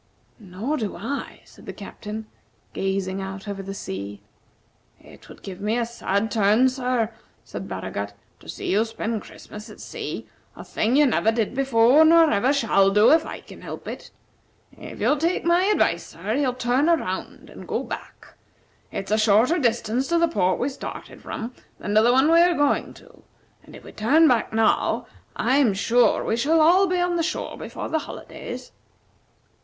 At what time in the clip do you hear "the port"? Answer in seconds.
20.17-20.57